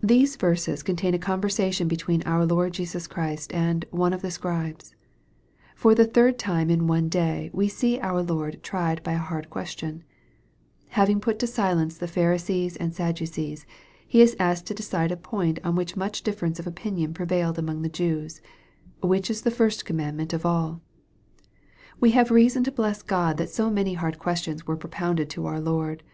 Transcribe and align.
THESE 0.00 0.36
verses 0.36 0.84
contain 0.84 1.12
a 1.12 1.18
conversation 1.18 1.88
between 1.88 2.22
our 2.22 2.46
Lord 2.46 2.72
Jesus 2.72 3.08
Christ 3.08 3.52
and" 3.52 3.84
one 4.04 4.12
of 4.12 4.22
the 4.22 4.30
Scribes." 4.30 4.94
For 5.74 5.92
the 5.92 6.04
third 6.06 6.38
time 6.38 6.70
in 6.70 6.86
one 6.86 7.08
day 7.08 7.50
we 7.52 7.66
see 7.66 7.98
our 7.98 8.22
Lord 8.22 8.62
tried 8.62 9.02
by 9.02 9.14
a 9.14 9.18
hard 9.18 9.50
question. 9.50 10.04
Having 10.90 11.18
put 11.20 11.40
to 11.40 11.48
silence 11.48 11.98
the 11.98 12.06
Pharisees 12.06 12.76
and 12.76 12.94
Sadducees, 12.94 13.66
He 14.06 14.22
is 14.22 14.36
asked 14.38 14.66
to 14.66 14.72
decide 14.74 15.10
a 15.10 15.16
point 15.16 15.58
on 15.64 15.74
which 15.74 15.96
much 15.96 16.22
difference 16.22 16.60
of 16.60 16.66
opinion 16.68 17.12
prevailed 17.12 17.58
among 17.58 17.82
the 17.82 17.88
Jews:" 17.88 18.40
Which 19.02 19.30
is 19.32 19.42
the 19.42 19.50
first 19.50 19.84
commandment 19.84 20.32
of 20.32 20.46
all." 20.46 20.80
We 21.98 22.12
have 22.12 22.30
reason 22.30 22.62
to 22.62 22.70
bless 22.70 23.02
God 23.02 23.36
that 23.38 23.50
so 23.50 23.68
many 23.68 23.94
hard 23.94 24.20
questions 24.20 24.64
were 24.64 24.76
propounded 24.76 25.28
to 25.30 25.46
our 25.46 25.58
Lord. 25.58 26.04